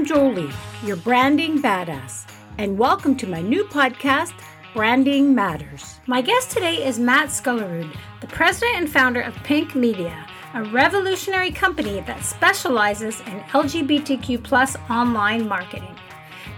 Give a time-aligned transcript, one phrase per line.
[0.00, 0.50] I'm Jolie,
[0.82, 2.24] your branding badass,
[2.56, 4.32] and welcome to my new podcast,
[4.72, 6.00] Branding Matters.
[6.06, 11.50] My guest today is Matt Skullerud, the president and founder of Pink Media, a revolutionary
[11.50, 15.94] company that specializes in LGBTQ plus online marketing.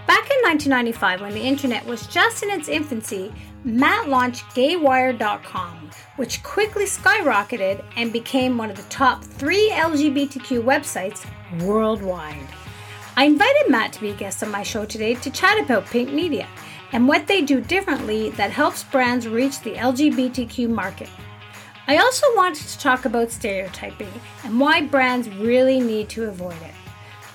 [0.06, 3.34] Back in 1995, when the internet was just in its infancy,
[3.64, 11.26] Matt launched gaywired.com, which quickly skyrocketed and became one of the top three LGBTQ websites
[11.66, 12.46] worldwide.
[13.14, 16.12] I invited Matt to be a guest on my show today to chat about Pink
[16.12, 16.48] Media
[16.92, 21.10] and what they do differently that helps brands reach the LGBTQ market.
[21.86, 24.08] I also wanted to talk about stereotyping
[24.44, 26.74] and why brands really need to avoid it.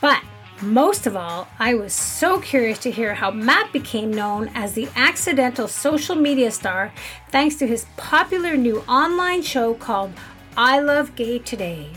[0.01, 0.23] But
[0.63, 4.89] most of all, I was so curious to hear how Matt became known as the
[4.95, 6.91] accidental social media star
[7.29, 10.11] thanks to his popular new online show called
[10.55, 11.91] I Love Gay Today.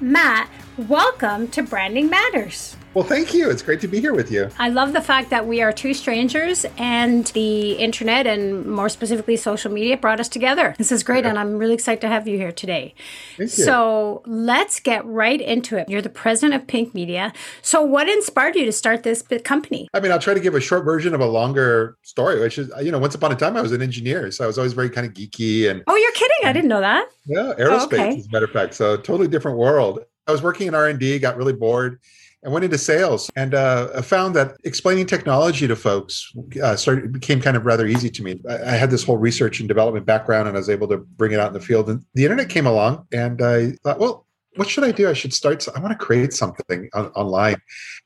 [0.00, 2.76] Matt, welcome to Branding Matters.
[2.92, 3.50] Well, thank you.
[3.50, 4.48] It's great to be here with you.
[4.58, 9.36] I love the fact that we are two strangers and the internet and more specifically
[9.36, 10.74] social media brought us together.
[10.78, 11.30] This is great, yeah.
[11.30, 12.94] and I'm really excited to have you here today.
[13.36, 13.64] Thank you.
[13.64, 15.90] So let's get right into it.
[15.90, 17.34] You're the president of Pink Media.
[17.60, 19.88] So, what inspired you to start this company?
[19.92, 22.70] I mean, I'll try to give a short version of a longer story, which is,
[22.82, 24.30] you know, once upon a time I was an engineer.
[24.30, 25.82] So I was always very kind of geeky and.
[25.86, 26.48] Oh, you're kidding.
[26.48, 27.10] I didn't know that.
[27.26, 28.18] Yeah, oh, aerospace, oh, okay.
[28.18, 28.72] as a matter of fact.
[28.72, 30.00] So, totally different world.
[30.26, 32.00] I was working in R&D, got really bored
[32.42, 36.32] and went into sales and uh, found that explaining technology to folks
[36.62, 38.40] uh, started became kind of rather easy to me.
[38.48, 41.32] I, I, had this whole research and development background, and I was able to bring
[41.32, 41.88] it out in the field.
[41.88, 45.08] And the internet came along, and I thought, well, what should I do?
[45.08, 45.66] I should start.
[45.74, 47.56] I want to create something on, online,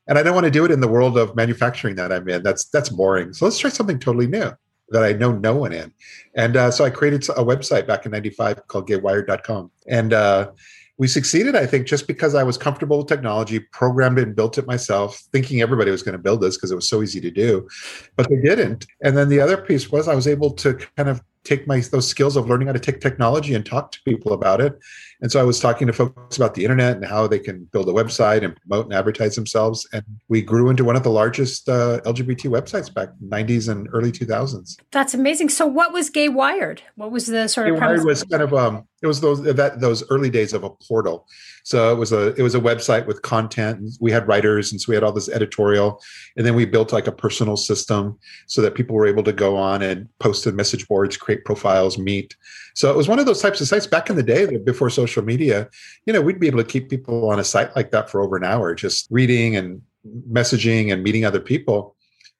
[0.07, 2.43] and I don't want to do it in the world of manufacturing that I'm in.
[2.43, 3.33] That's that's boring.
[3.33, 4.51] So let's try something totally new
[4.89, 5.93] that I know no one in.
[6.35, 10.51] And uh, so I created a website back in '95 called GayWired.com, and uh,
[11.01, 14.59] we succeeded, I think, just because I was comfortable with technology, programmed it and built
[14.59, 17.31] it myself, thinking everybody was going to build this because it was so easy to
[17.31, 17.67] do,
[18.15, 18.85] but they didn't.
[19.03, 22.07] And then the other piece was I was able to kind of take my those
[22.07, 24.77] skills of learning how to take technology and talk to people about it.
[25.21, 27.89] And so I was talking to folks about the internet and how they can build
[27.89, 29.87] a website and promote and advertise themselves.
[29.93, 34.11] And we grew into one of the largest uh, LGBT websites back 90s and early
[34.11, 34.77] 2000s.
[34.91, 35.49] That's amazing.
[35.49, 36.83] So what was Gay Wired?
[36.93, 39.79] What was the sort Gay of Wired was kind of um it was those that
[39.79, 41.27] those early days of a portal.
[41.63, 43.91] So it was a it was a website with content.
[43.99, 46.01] We had writers and so we had all this editorial
[46.37, 49.57] and then we built like a personal system so that people were able to go
[49.57, 52.35] on and post to message boards, create profiles, meet.
[52.75, 55.23] So it was one of those types of sites back in the day before social
[55.23, 55.67] media.
[56.05, 58.37] You know, we'd be able to keep people on a site like that for over
[58.37, 59.81] an hour, just reading and
[60.29, 61.95] messaging and meeting other people.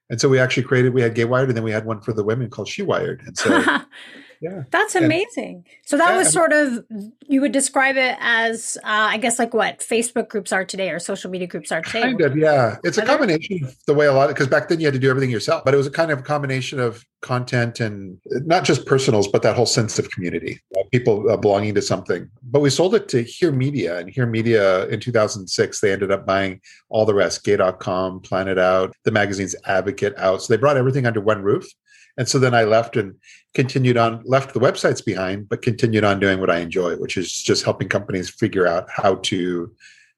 [0.10, 2.14] And so we actually created, we had Gay Wired and then we had one for
[2.14, 3.22] the women called She Wired.
[3.26, 3.64] And so
[4.42, 4.64] yeah.
[4.72, 5.56] That's amazing.
[5.56, 6.84] And, so that yeah, was sort of
[7.28, 11.00] you would describe it as uh, i guess like what facebook groups are today or
[11.00, 12.02] social media groups are today.
[12.02, 12.78] Kind of yeah.
[12.84, 15.00] It's a combination of the way a lot of because back then you had to
[15.00, 18.64] do everything yourself but it was a kind of a combination of content and not
[18.64, 22.30] just personals but that whole sense of community uh, people uh, belonging to something.
[22.44, 26.26] But we sold it to Here Media and Here Media in 2006 they ended up
[26.26, 30.42] buying all the rest gay.com PlanetOut the magazine's advocate out.
[30.42, 31.66] So they brought everything under one roof.
[32.18, 33.16] And so then I left and
[33.54, 37.32] continued on, left the websites behind, but continued on doing what I enjoy, which is
[37.32, 39.72] just helping companies figure out how to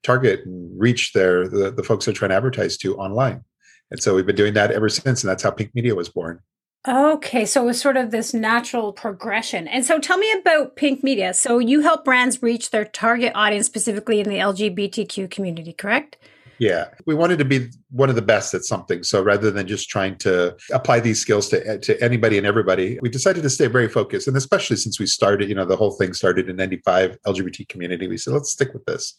[0.04, 3.44] target and reach their the, the folks they're trying to advertise to online.
[3.92, 6.40] And so we've been doing that ever since, and that's how Pink Media was born.
[6.86, 9.70] Okay, so it was sort of this natural progression.
[9.70, 11.34] And so tell me about Pink Media.
[11.34, 16.18] So you help brands reach their target audience specifically in the LGBTQ community, correct?
[16.60, 19.04] Yeah, we wanted to be one of the best at something.
[19.04, 23.10] So rather than just trying to apply these skills to to anybody and everybody, we
[23.10, 24.28] decided to stay very focused.
[24.28, 28.08] And especially since we started, you know, the whole thing started in '95 LGBT community,
[28.08, 29.16] we said let's stick with this.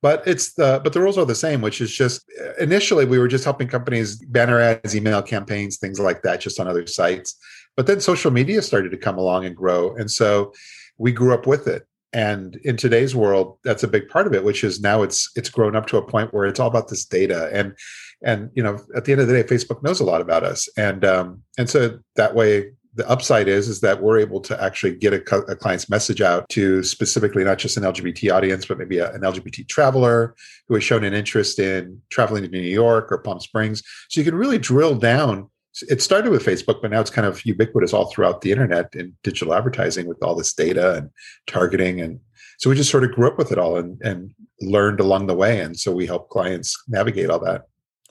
[0.00, 2.24] But it's the but the rules are the same, which is just
[2.58, 6.66] initially we were just helping companies banner ads, email campaigns, things like that, just on
[6.66, 7.36] other sites.
[7.76, 10.52] But then social media started to come along and grow, and so
[10.98, 14.44] we grew up with it and in today's world that's a big part of it
[14.44, 17.04] which is now it's it's grown up to a point where it's all about this
[17.04, 17.50] data.
[17.52, 17.76] And
[18.24, 20.68] and you know at the end of the day facebook knows a lot about us.
[20.76, 24.94] And um and so that way the upside is is that we're able to actually
[24.94, 28.98] get a, a client's message out to specifically not just an lgbt audience but maybe
[28.98, 30.34] a, an lgbt traveler
[30.68, 33.82] who has shown an interest in traveling to new york or palm springs.
[34.10, 35.48] So you can really drill down
[35.88, 39.14] it started with Facebook, but now it's kind of ubiquitous all throughout the internet and
[39.22, 41.10] digital advertising with all this data and
[41.46, 42.00] targeting.
[42.00, 42.20] And
[42.58, 45.34] so we just sort of grew up with it all and, and learned along the
[45.34, 45.60] way.
[45.60, 47.62] And so we help clients navigate all that.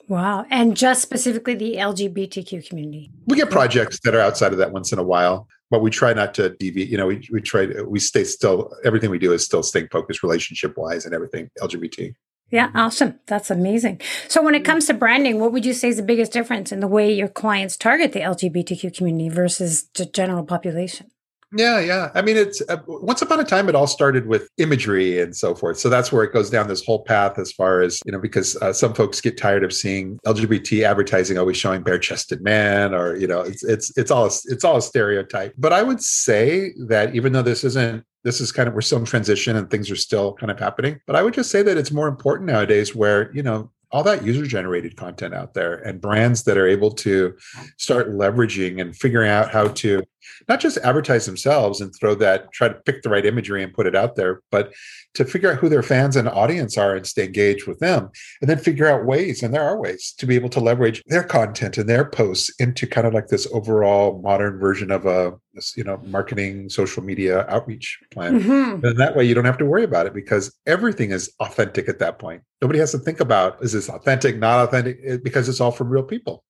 [0.08, 0.44] Wow.
[0.50, 3.10] And just specifically the LGBTQ community.
[3.26, 6.12] We get projects that are outside of that once in a while, but we try
[6.12, 6.88] not to deviate.
[6.88, 9.88] You know, we, we try to, we stay still, everything we do is still staying
[9.92, 12.14] focused relationship wise and everything LGBT.
[12.52, 13.18] Yeah, awesome.
[13.26, 14.02] That's amazing.
[14.28, 16.80] So, when it comes to branding, what would you say is the biggest difference in
[16.80, 21.10] the way your clients target the LGBTQ community versus the general population?
[21.54, 22.10] Yeah, yeah.
[22.14, 25.54] I mean, it's uh, once upon a time, it all started with imagery and so
[25.54, 25.78] forth.
[25.78, 28.56] So that's where it goes down this whole path as far as, you know, because
[28.56, 33.16] uh, some folks get tired of seeing LGBT advertising always showing bare chested men or,
[33.16, 35.54] you know, it's, it's, it's all, it's all a stereotype.
[35.58, 38.98] But I would say that even though this isn't this is kind of we're still
[38.98, 41.00] in transition and things are still kind of happening.
[41.06, 44.24] But i would just say that it's more important nowadays where you know all that
[44.24, 47.36] user generated content out there and brands that are able to
[47.76, 50.02] start leveraging and figuring out how to
[50.48, 53.86] not just advertise themselves and throw that try to pick the right imagery and put
[53.86, 54.72] it out there but
[55.14, 58.10] to figure out who their fans and audience are and stay engaged with them
[58.40, 61.24] and then figure out ways and there are ways to be able to leverage their
[61.24, 65.32] content and their posts into kind of like this overall modern version of a
[65.76, 68.40] you know marketing social media outreach plan.
[68.40, 68.84] Mm-hmm.
[68.84, 71.98] and that way you don't have to worry about it because everything is authentic at
[71.98, 72.42] that point.
[72.60, 75.22] Nobody has to think about is this authentic not authentic?
[75.22, 76.44] Because it's all from real people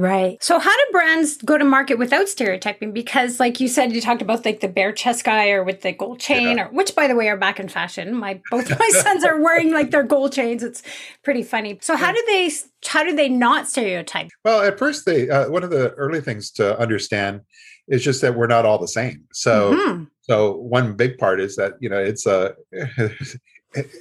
[0.00, 0.42] Right.
[0.42, 2.92] So how do brands go to market without stereotyping?
[2.92, 5.92] Because like you said, you talked about like the bare chest guy or with the
[5.92, 6.64] gold chain yeah.
[6.64, 8.14] or which by the way are back in fashion.
[8.14, 10.62] My both my sons are wearing like their gold chains.
[10.62, 10.82] It's
[11.22, 11.78] pretty funny.
[11.82, 12.50] So how do they
[12.86, 14.30] how do they not stereotype?
[14.42, 17.42] Well, at first they uh, one of the early things to understand
[17.88, 19.24] is just that we're not all the same.
[19.34, 20.04] So mm-hmm.
[20.22, 22.54] so one big part is that, you know, it's a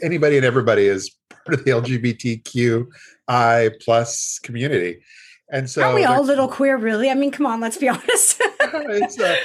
[0.02, 1.14] anybody and everybody is
[1.46, 5.00] part of the LGBTQI plus community.
[5.52, 7.10] And so, are we all a little queer, really?
[7.10, 8.42] I mean, come on, let's be honest.
[8.42, 8.46] uh,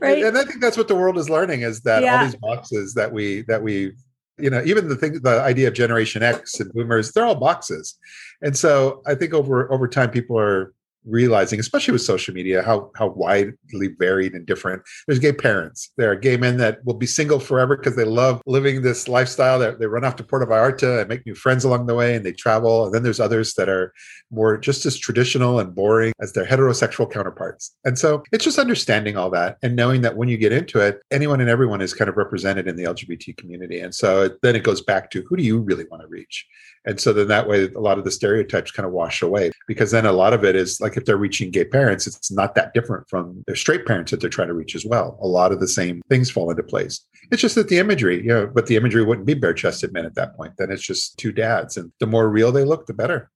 [0.00, 0.24] right?
[0.24, 2.18] And I think that's what the world is learning is that yeah.
[2.18, 3.92] all these boxes that we that we,
[4.38, 7.96] you know, even the thing, the idea of Generation X and Boomers, they're all boxes.
[8.40, 10.72] And so I think over over time, people are
[11.04, 14.82] realizing, especially with social media, how how widely varied and different.
[15.06, 15.92] There's gay parents.
[15.96, 19.58] There are gay men that will be single forever because they love living this lifestyle.
[19.58, 22.24] That they run off to Puerto Vallarta and make new friends along the way, and
[22.24, 22.86] they travel.
[22.86, 23.92] And then there's others that are
[24.30, 27.74] more just as traditional and boring as their heterosexual counterparts.
[27.84, 31.00] And so it's just understanding all that and knowing that when you get into it,
[31.10, 33.80] anyone and everyone is kind of represented in the LGBT community.
[33.80, 36.46] And so then it goes back to who do you really want to reach?
[36.84, 39.90] And so then that way, a lot of the stereotypes kind of wash away because
[39.90, 42.74] then a lot of it is like if they're reaching gay parents, it's not that
[42.74, 45.18] different from their straight parents that they're trying to reach as well.
[45.20, 47.04] A lot of the same things fall into place.
[47.30, 50.06] It's just that the imagery, you know, but the imagery wouldn't be bare chested men
[50.06, 50.54] at that point.
[50.56, 51.76] Then it's just two dads.
[51.76, 53.30] And the more real they look, the better.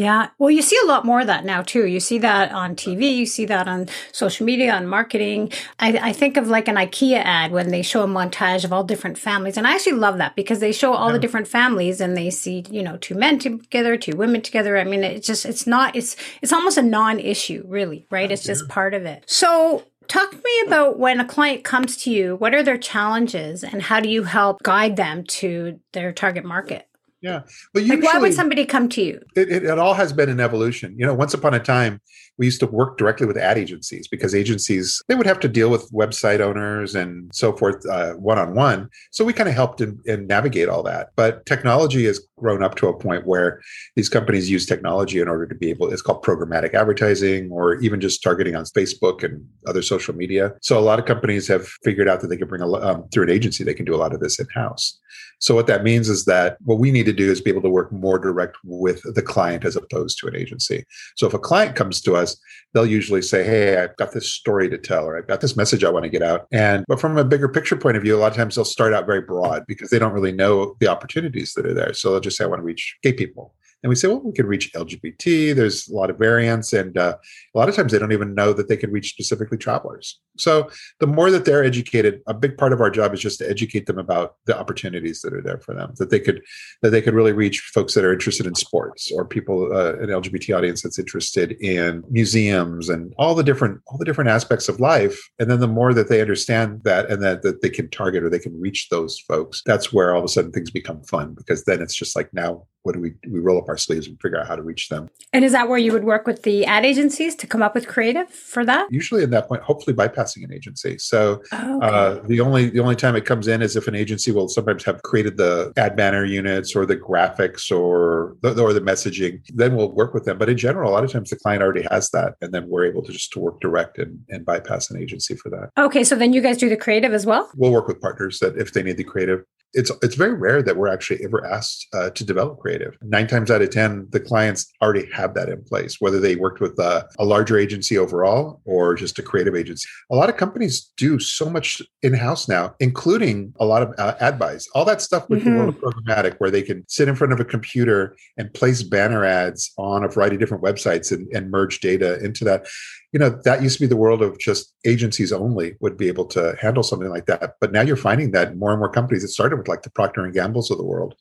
[0.00, 0.30] Yeah.
[0.38, 1.86] Well, you see a lot more of that now too.
[1.86, 5.52] You see that on TV, you see that on social media, on marketing.
[5.78, 8.82] I, I, think of like an IKEA ad when they show a montage of all
[8.82, 9.58] different families.
[9.58, 11.12] And I actually love that because they show all yeah.
[11.12, 14.78] the different families and they see, you know, two men together, two women together.
[14.78, 18.32] I mean, it's just, it's not, it's, it's almost a non issue, really, right?
[18.32, 19.24] It's just part of it.
[19.26, 23.62] So, Talk to me about when a client comes to you, what are their challenges
[23.62, 26.88] and how do you help guide them to their target market?
[27.22, 27.42] Yeah.
[27.74, 29.20] But usually, like why would somebody come to you?
[29.36, 30.94] It, it, it, all has been an evolution.
[30.98, 32.00] You know, once upon a time,
[32.38, 35.68] we used to work directly with ad agencies because agencies they would have to deal
[35.68, 37.84] with website owners and so forth
[38.16, 38.88] one on one.
[39.10, 41.10] So we kind of helped in navigate all that.
[41.16, 43.60] But technology has grown up to a point where
[43.96, 45.92] these companies use technology in order to be able.
[45.92, 50.54] It's called programmatic advertising, or even just targeting on Facebook and other social media.
[50.62, 53.24] So a lot of companies have figured out that they can bring a um, through
[53.24, 54.98] an agency they can do a lot of this in house.
[55.40, 57.68] So what that means is that what we need to do is be able to
[57.68, 60.84] work more direct with the client as opposed to an agency.
[61.16, 62.36] So if a client comes to us,
[62.72, 65.84] they'll usually say, Hey, I've got this story to tell, or I've got this message
[65.84, 66.46] I want to get out.
[66.52, 68.92] And but from a bigger picture point of view, a lot of times they'll start
[68.92, 71.94] out very broad because they don't really know the opportunities that are there.
[71.94, 73.54] So they'll just say, I want to reach gay people.
[73.82, 75.54] And we say, well, we can reach LGBT.
[75.54, 76.72] There's a lot of variants.
[76.72, 77.16] And uh,
[77.54, 80.20] a lot of times they don't even know that they can reach specifically travelers.
[80.36, 80.70] So
[81.00, 83.86] the more that they're educated, a big part of our job is just to educate
[83.86, 86.42] them about the opportunities that are there for them, that they could,
[86.82, 90.08] that they could really reach folks that are interested in sports or people, uh, an
[90.08, 94.80] LGBT audience that's interested in museums and all the different, all the different aspects of
[94.80, 95.18] life.
[95.38, 98.28] And then the more that they understand that and that, that they can target or
[98.28, 101.64] they can reach those folks, that's where all of a sudden things become fun because
[101.64, 104.40] then it's just like now what do we we roll up our sleeves and figure
[104.40, 105.08] out how to reach them.
[105.32, 107.86] And is that where you would work with the ad agencies to come up with
[107.86, 108.90] creative for that?
[108.90, 110.98] Usually at that point hopefully bypassing an agency.
[110.98, 111.86] So oh, okay.
[111.86, 114.84] uh, the only the only time it comes in is if an agency will sometimes
[114.84, 119.76] have created the ad banner units or the graphics or the, or the messaging then
[119.76, 120.38] we'll work with them.
[120.38, 122.86] But in general a lot of times the client already has that and then we're
[122.86, 125.70] able to just to work direct and, and bypass an agency for that.
[125.76, 127.50] Okay so then you guys do the creative as well?
[127.56, 130.76] We'll work with partners that if they need the creative it's it's very rare that
[130.76, 132.96] we're actually ever asked uh, to develop creative.
[133.02, 136.60] Nine times out of ten, the clients already have that in place, whether they worked
[136.60, 139.88] with a, a larger agency overall or just a creative agency.
[140.10, 144.14] A lot of companies do so much in house now, including a lot of uh,
[144.20, 144.68] ad buys.
[144.74, 145.50] All that stuff with mm-hmm.
[145.50, 148.82] the world of programmatic, where they can sit in front of a computer and place
[148.82, 152.66] banner ads on a variety of different websites and, and merge data into that
[153.12, 156.26] you know that used to be the world of just agencies only would be able
[156.26, 157.54] to handle something like that.
[157.60, 160.24] But now you're finding that more and more companies it started with like the procter
[160.24, 161.14] and gambles of the world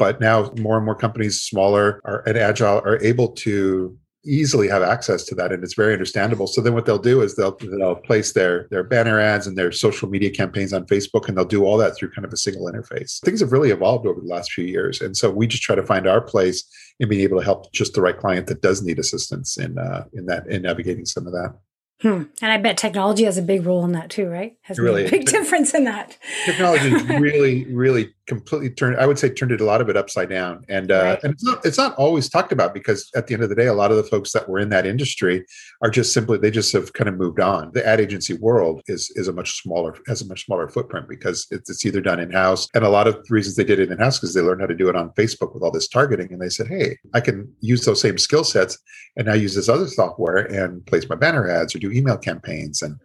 [0.00, 4.82] but now more and more companies smaller are, and agile are able to easily have
[4.82, 6.46] access to that and it's very understandable.
[6.46, 9.72] So then what they'll do is they'll they'll place their their banner ads and their
[9.72, 12.70] social media campaigns on facebook and they'll do all that through kind of a single
[12.70, 13.20] interface.
[13.20, 15.86] Things have really evolved over the last few years and so we just try to
[15.86, 16.64] find our place
[16.98, 20.04] in being able to help just the right client that does need assistance in uh,
[20.12, 21.54] in that in navigating some of that
[22.02, 22.22] Hmm.
[22.40, 24.56] And I bet technology has a big role in that too, right?
[24.62, 26.16] Has really a big difference in that.
[26.46, 28.96] Technology really, really completely turned.
[28.96, 31.22] I would say turned it a lot of it upside down, and uh, right.
[31.22, 33.66] and it's not it's not always talked about because at the end of the day,
[33.66, 35.44] a lot of the folks that were in that industry
[35.82, 37.70] are just simply they just have kind of moved on.
[37.74, 41.46] The ad agency world is is a much smaller has a much smaller footprint because
[41.50, 43.90] it's, it's either done in house, and a lot of the reasons they did it
[43.90, 46.32] in house because they learned how to do it on Facebook with all this targeting,
[46.32, 48.78] and they said, hey, I can use those same skill sets
[49.16, 52.82] and now use this other software and place my banner ads or do email campaigns
[52.82, 52.98] and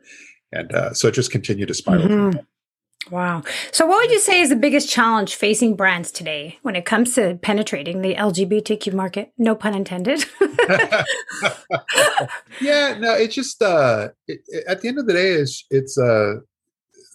[0.51, 2.07] and uh, so it just continued to spiral.
[2.07, 2.39] Mm-hmm.
[3.11, 3.43] Wow.
[3.71, 7.13] So, what would you say is the biggest challenge facing brands today when it comes
[7.15, 9.31] to penetrating the LGBTQ market?
[9.37, 10.25] No pun intended.
[12.61, 15.99] yeah, no, it's just uh, it, it, at the end of the day, it's it's
[15.99, 16.37] uh,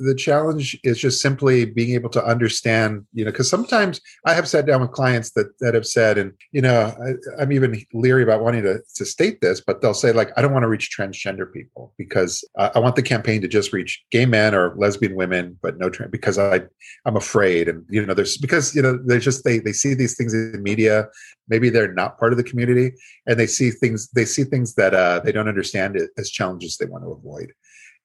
[0.00, 4.48] the challenge is just simply being able to understand, you know, because sometimes I have
[4.48, 6.92] sat down with clients that that have said, and you know,
[7.38, 10.42] I, am even leery about wanting to to state this, but they'll say like, I
[10.42, 14.02] don't want to reach transgender people because uh, I want the campaign to just reach
[14.10, 16.62] gay men or lesbian women, but no trans because I
[17.04, 20.16] I'm afraid, and you know, there's because you know they just they they see these
[20.16, 21.08] things in the media,
[21.48, 22.92] maybe they're not part of the community,
[23.26, 26.86] and they see things they see things that uh, they don't understand as challenges they
[26.86, 27.52] want to avoid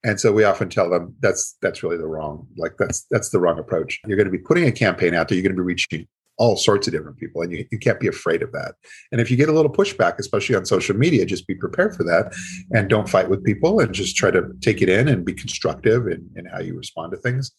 [0.05, 3.39] and so we often tell them that's that's really the wrong like that's that's the
[3.39, 3.99] wrong approach.
[4.05, 6.07] You're going to be putting a campaign out there you're going to be reaching
[6.37, 8.75] all sorts of different people and you, you can't be afraid of that.
[9.11, 12.03] And if you get a little pushback especially on social media just be prepared for
[12.03, 12.33] that
[12.71, 16.07] and don't fight with people and just try to take it in and be constructive
[16.07, 17.51] in, in how you respond to things.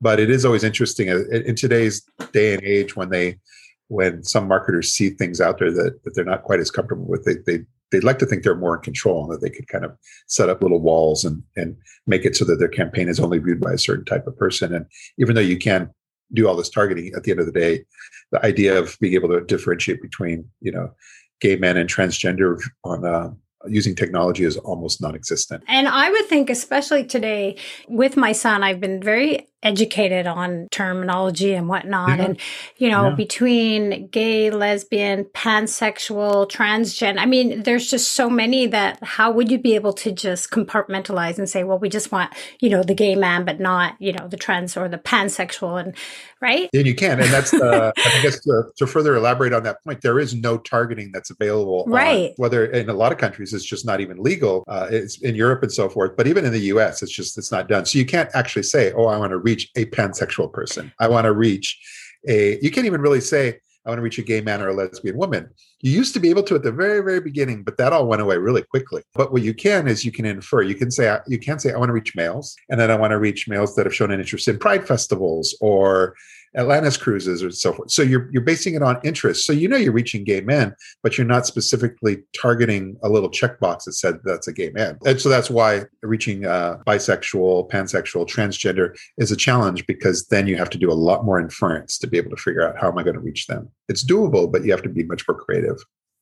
[0.00, 3.38] But it is always interesting uh, in today's day and age when they
[3.88, 7.24] when some marketers see things out there that, that they're not quite as comfortable with
[7.24, 9.84] they, they they'd like to think they're more in control and that they could kind
[9.84, 9.96] of
[10.26, 13.60] set up little walls and and make it so that their campaign is only viewed
[13.60, 14.74] by a certain type of person.
[14.74, 14.86] And
[15.18, 15.90] even though you can
[16.32, 17.84] do all this targeting, at the end of the day,
[18.32, 20.92] the idea of being able to differentiate between you know
[21.40, 23.30] gay men and transgender on uh,
[23.66, 25.62] using technology is almost non-existent.
[25.68, 27.56] And I would think, especially today
[27.88, 32.18] with my son, I've been very educated on terminology and whatnot.
[32.18, 32.24] Yeah.
[32.24, 32.40] And,
[32.76, 33.14] you know, yeah.
[33.14, 39.58] between gay, lesbian, pansexual, transgender, I mean, there's just so many that how would you
[39.58, 43.16] be able to just compartmentalize and say, well, we just want, you know, the gay
[43.16, 45.96] man, but not, you know, the trans or the pansexual and
[46.44, 46.68] right?
[46.74, 47.20] And you can.
[47.20, 50.58] And that's the, I guess to, to, further elaborate on that point, there is no
[50.58, 51.84] targeting that's available.
[51.86, 52.30] Right.
[52.30, 54.62] On, whether in a lot of countries, it's just not even legal.
[54.68, 56.16] Uh, it's in Europe and so forth.
[56.16, 57.86] But even in the US, it's just, it's not done.
[57.86, 60.92] So you can't actually say, oh, I want to read reach a pansexual person.
[60.98, 61.80] I want to reach
[62.28, 64.74] a, you can't even really say, I want to reach a gay man or a
[64.74, 65.50] lesbian woman.
[65.80, 68.22] You used to be able to at the very, very beginning, but that all went
[68.22, 69.02] away really quickly.
[69.14, 70.62] But what you can is you can infer.
[70.62, 73.10] You can say you can't say I want to reach males, and then I want
[73.10, 76.14] to reach males that have shown an interest in pride festivals or
[76.56, 77.90] Atlantis cruises or so forth.
[77.90, 79.44] So you're you're basing it on interest.
[79.44, 83.84] So you know you're reaching gay men, but you're not specifically targeting a little checkbox
[83.84, 84.98] that said that's a gay man.
[85.04, 90.56] And so that's why reaching uh, bisexual, pansexual, transgender is a challenge because then you
[90.56, 92.98] have to do a lot more inference to be able to figure out how am
[92.98, 93.70] I going to reach them.
[93.88, 95.76] It's doable, but you have to be much more creative.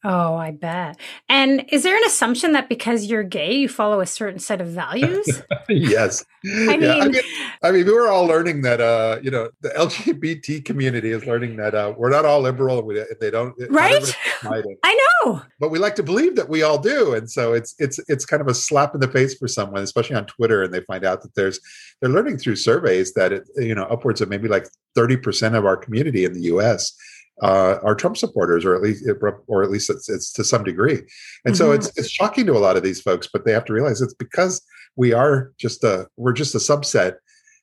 [0.04, 0.98] Oh, I bet.
[1.28, 4.66] And is there an assumption that because you're gay, you follow a certain set of
[4.66, 5.42] values?
[5.68, 6.24] yes.
[6.44, 7.22] I mean, I mean,
[7.62, 11.76] I mean, we're all learning that, uh, you know, the LGBT community is learning that
[11.76, 12.82] uh, we're not all liberal.
[12.82, 14.16] We, they don't, right?
[14.42, 15.42] I know.
[15.60, 18.40] But we like to believe that we all do, and so it's it's it's kind
[18.40, 21.22] of a slap in the face for someone, especially on Twitter, and they find out
[21.22, 21.60] that there's
[22.00, 24.66] they're learning through surveys that it, you know upwards of maybe like
[24.96, 26.96] thirty percent of our community in the U.S
[27.42, 29.04] uh, are Trump supporters, or at least,
[29.48, 30.98] or at least it's, it's to some degree.
[31.44, 31.54] And mm-hmm.
[31.54, 34.00] so it's it's shocking to a lot of these folks, but they have to realize
[34.00, 34.62] it's because
[34.96, 37.16] we are just a we're just a subset,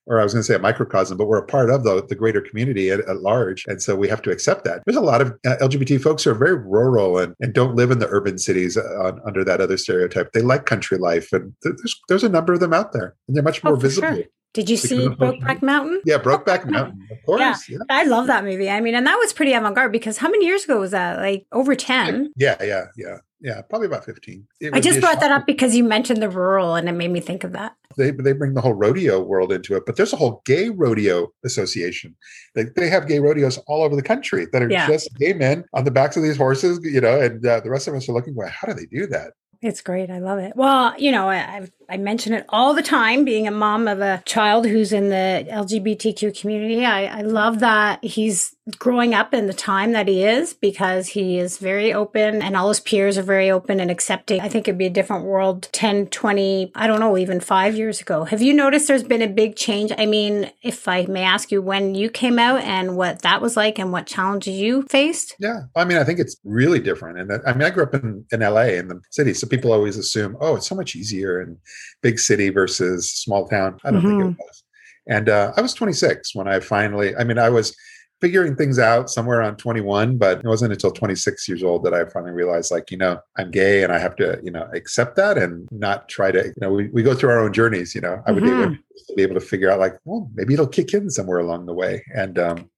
[0.05, 2.15] or I was going to say a microcosm, but we're a part of the the
[2.15, 4.83] greater community at, at large, and so we have to accept that.
[4.85, 7.89] There's a lot of uh, LGBT folks who are very rural and, and don't live
[7.89, 10.33] in the urban cities uh, on, under that other stereotype.
[10.33, 13.43] They like country life, and there's there's a number of them out there, and they're
[13.43, 14.13] much more oh, visible.
[14.13, 16.01] Sure Did you see Brokeback Mountain?
[16.05, 17.39] Yeah, Brokeback Mountain, of course.
[17.39, 17.53] Yeah.
[17.69, 17.77] yeah.
[17.89, 18.69] I love that movie.
[18.69, 21.19] I mean, and that was pretty avant garde because how many years ago was that?
[21.19, 22.33] Like over 10?
[22.35, 23.17] Yeah, yeah, yeah.
[23.41, 24.45] Yeah, probably about 15.
[24.73, 27.45] I just brought that up because you mentioned the rural and it made me think
[27.45, 27.73] of that.
[27.95, 31.31] They, they bring the whole rodeo world into it, but there's a whole gay rodeo
[31.45, 32.17] association.
[32.53, 34.87] They, they have gay rodeos all over the country that are yeah.
[34.87, 37.87] just gay men on the backs of these horses, you know, and uh, the rest
[37.87, 39.31] of us are looking, well, how do they do that?
[39.61, 40.09] It's great.
[40.09, 40.53] I love it.
[40.57, 44.21] Well, you know, I, I mention it all the time being a mom of a
[44.25, 46.85] child who's in the LGBTQ community.
[46.85, 51.39] I, I love that he's growing up in the time that he is because he
[51.39, 54.41] is very open and all his peers are very open and accepting.
[54.41, 58.01] I think it'd be a different world 10, 20, I don't know, even five years
[58.01, 58.25] ago.
[58.25, 59.91] Have you noticed there's been a big change?
[59.97, 63.57] I mean, if I may ask you when you came out and what that was
[63.57, 65.35] like and what challenges you faced?
[65.39, 65.61] Yeah.
[65.75, 67.19] I mean, I think it's really different.
[67.19, 69.33] And I mean, I grew up in, in LA in the city.
[69.33, 71.57] So people always assume, oh, it's so much easier and
[72.01, 73.77] big city versus small town.
[73.83, 74.09] I don't mm-hmm.
[74.09, 74.41] think it mm-hmm.
[74.41, 74.63] was.
[75.07, 77.75] And uh, I was 26 when I finally, I mean, I was
[78.21, 82.05] figuring things out somewhere around 21, but it wasn't until 26 years old that I
[82.05, 85.37] finally realized, like, you know, I'm gay and I have to, you know, accept that
[85.37, 88.21] and not try to, you know, we, we go through our own journeys, you know,
[88.27, 88.73] I would mm-hmm.
[89.15, 92.03] be, able, to figure out, like, well, maybe it'll kick in somewhere along the way.
[92.13, 92.69] And, um,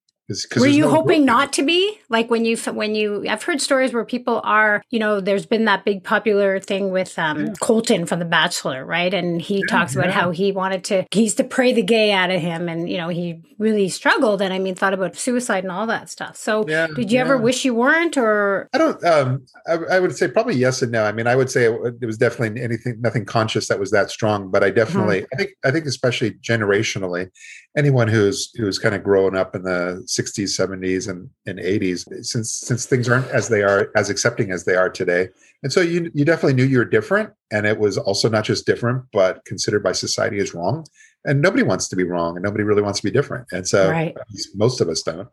[0.57, 3.25] Were you no hoping not to be like when you when you?
[3.29, 4.83] I've heard stories where people are.
[4.89, 7.53] You know, there's been that big popular thing with um, yeah.
[7.61, 9.13] Colton from The Bachelor, right?
[9.13, 10.11] And he yeah, talks about yeah.
[10.11, 11.05] how he wanted to.
[11.11, 14.41] He's to pray the gay out of him, and you know he really struggled.
[14.41, 16.35] And I mean, thought about suicide and all that stuff.
[16.35, 19.03] So, did you ever wish you weren't, or I don't.
[19.05, 21.05] Um, I, I, would say probably yes and no.
[21.05, 24.09] I mean, I would say it, it was definitely anything, nothing conscious that was that
[24.09, 24.50] strong.
[24.50, 25.33] But I definitely, mm-hmm.
[25.33, 27.29] I think, I think especially generationally,
[27.77, 32.51] anyone who's who's kind of grown up in the 60s 70s and, and 80s since
[32.51, 35.29] since things aren't as they are as accepting as they are today.
[35.63, 38.65] And so you you definitely knew you were different and it was also not just
[38.65, 40.85] different but considered by society as wrong.
[41.25, 43.47] And nobody wants to be wrong and nobody really wants to be different.
[43.51, 44.15] And so right.
[44.55, 45.29] most of us don't.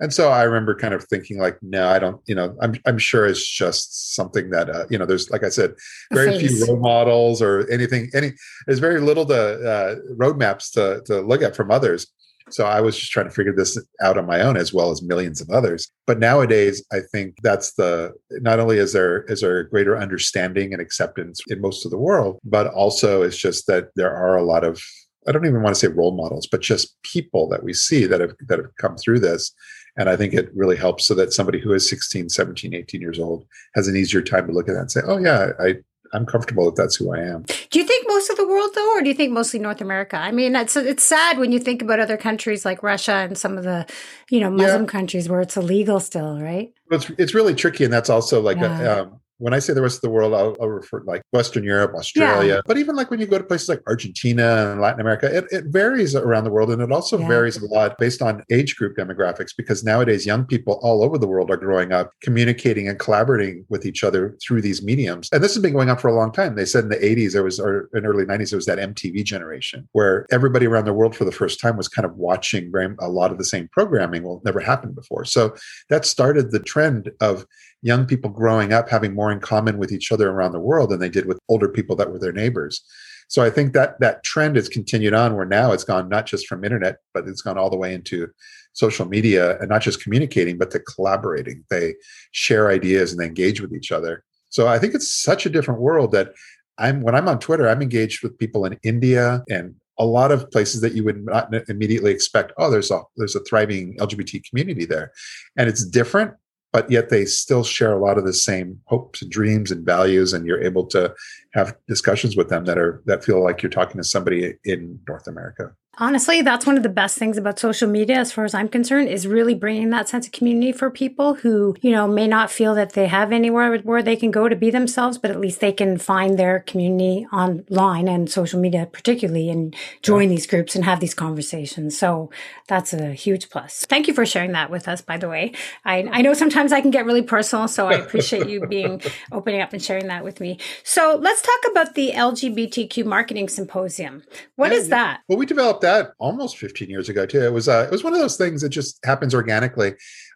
[0.00, 2.98] And so I remember kind of thinking like, no, I don't, you know, I'm, I'm
[2.98, 5.74] sure it's just something that, uh, you know, there's, like I said,
[6.12, 8.32] very few role models or anything, any,
[8.66, 12.06] there's very little to uh, roadmaps to, to look at from others.
[12.50, 15.02] So I was just trying to figure this out on my own as well as
[15.02, 15.90] millions of others.
[16.06, 20.72] But nowadays, I think that's the not only is there is there a greater understanding
[20.72, 24.44] and acceptance in most of the world, but also it's just that there are a
[24.44, 24.82] lot of
[25.26, 28.20] I don't even want to say role models, but just people that we see that
[28.20, 29.52] have that have come through this
[29.98, 33.18] and I think it really helps so that somebody who is 16, 17, 18 years
[33.18, 33.44] old
[33.74, 35.74] has an easier time to look at that and say, oh, yeah, I,
[36.12, 37.44] I'm comfortable if that's who I am.
[37.70, 40.16] Do you think most of the world though, or do you think mostly North America?
[40.16, 43.58] I mean, it's it's sad when you think about other countries like Russia and some
[43.58, 43.86] of the,
[44.30, 44.88] you know, Muslim yeah.
[44.88, 46.72] countries where it's illegal still, right?
[46.90, 48.80] It's it's really tricky, and that's also like yeah.
[48.80, 51.64] a, um, when I say the rest of the world, I'll, I'll refer like Western
[51.64, 52.60] Europe, Australia, yeah.
[52.66, 55.66] but even like when you go to places like Argentina and Latin America, it, it
[55.66, 56.70] varies around the world.
[56.70, 57.28] And it also yeah.
[57.28, 61.28] varies a lot based on age group demographics, because nowadays young people all over the
[61.28, 65.28] world are growing up communicating and collaborating with each other through these mediums.
[65.32, 66.56] And this has been going on for a long time.
[66.56, 69.24] They said in the 80s, there was, or in early 90s, there was that MTV
[69.24, 72.70] generation where everybody around the world for the first time was kind of watching
[73.00, 74.22] a lot of the same programming.
[74.22, 75.24] Well, never happened before.
[75.24, 75.54] So
[75.88, 77.46] that started the trend of
[77.82, 81.00] young people growing up having more in common with each other around the world than
[81.00, 82.82] they did with older people that were their neighbors.
[83.28, 86.46] So I think that that trend has continued on where now it's gone not just
[86.46, 88.28] from internet, but it's gone all the way into
[88.72, 91.64] social media and not just communicating, but to collaborating.
[91.68, 91.94] They
[92.32, 94.24] share ideas and they engage with each other.
[94.48, 96.32] So I think it's such a different world that
[96.78, 100.50] I'm when I'm on Twitter, I'm engaged with people in India and a lot of
[100.50, 102.52] places that you would not immediately expect.
[102.56, 105.12] Oh, there's a there's a thriving LGBT community there,
[105.56, 106.34] and it's different
[106.72, 110.32] but yet they still share a lot of the same hopes and dreams and values
[110.32, 111.14] and you're able to
[111.54, 115.26] have discussions with them that are that feel like you're talking to somebody in north
[115.26, 118.68] america Honestly, that's one of the best things about social media, as far as I'm
[118.68, 122.52] concerned, is really bringing that sense of community for people who, you know, may not
[122.52, 125.58] feel that they have anywhere where they can go to be themselves, but at least
[125.58, 130.36] they can find their community online and social media, particularly, and join yeah.
[130.36, 131.98] these groups and have these conversations.
[131.98, 132.30] So
[132.68, 133.84] that's a huge plus.
[133.88, 135.52] Thank you for sharing that with us, by the way.
[135.84, 139.62] I, I know sometimes I can get really personal, so I appreciate you being opening
[139.62, 140.60] up and sharing that with me.
[140.84, 144.22] So let's talk about the LGBTQ Marketing Symposium.
[144.54, 145.22] What yeah, is that?
[145.26, 145.87] Well, we developed that
[146.18, 147.42] almost 15 years ago too.
[147.42, 149.94] It was uh, it was one of those things that just happens organically.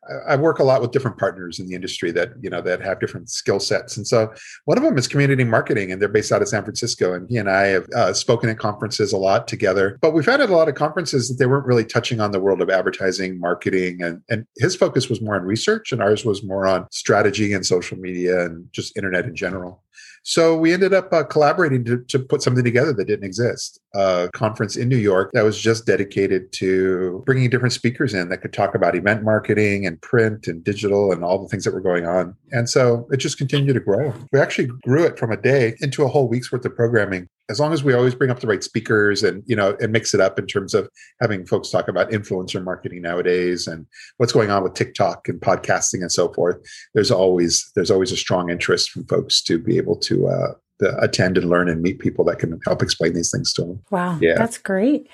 [0.09, 2.81] I, I work a lot with different partners in the industry that you know that
[2.81, 4.33] have different skill sets, and so
[4.65, 7.15] one of them is community marketing, and they're based out of San Francisco.
[7.15, 10.41] And he and I have uh, spoken at conferences a lot together, but we've had
[10.41, 13.39] at a lot of conferences that they weren't really touching on the world of advertising,
[13.39, 17.53] marketing, and and his focus was more on research, and ours was more on strategy
[17.53, 19.83] and social media and just internet in general.
[20.25, 23.81] So we ended up uh, collaborating to, to put something together that didn't exist.
[23.95, 28.39] A conference in New York that was just dedicated to bringing different speakers in that
[28.39, 31.81] could talk about event marketing and print and digital and all the things that were
[31.81, 32.37] going on.
[32.53, 34.15] And so it just continued to grow.
[34.33, 37.59] We actually grew it from a day into a whole week's worth of programming as
[37.61, 40.21] long as we always bring up the right speakers and you know and mix it
[40.21, 40.89] up in terms of
[41.21, 46.01] having folks talk about influencer marketing nowadays and what's going on with TikTok and podcasting
[46.01, 46.57] and so forth
[46.95, 50.53] there's always there's always a strong interest from folks to be able to uh,
[50.99, 53.81] attend and learn and meet people that can help explain these things to them.
[53.91, 54.35] Wow, yeah.
[54.37, 55.09] that's great.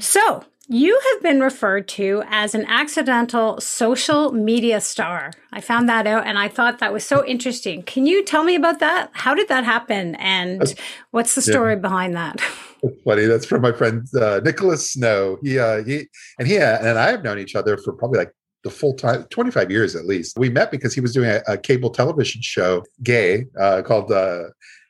[0.00, 5.32] So, you have been referred to as an accidental social media star.
[5.52, 7.82] I found that out and I thought that was so interesting.
[7.82, 9.10] Can you tell me about that?
[9.12, 10.16] How did that happen?
[10.16, 10.74] And
[11.12, 11.80] what's the story yeah.
[11.80, 12.40] behind that?
[12.82, 13.26] That's funny.
[13.26, 15.38] That's from my friend uh, Nicholas Snow.
[15.42, 18.32] He, uh, he, and he uh, and I have known each other for probably like
[18.64, 21.56] the full time 25 years at least we met because he was doing a, a
[21.56, 24.42] cable television show gay uh, called uh,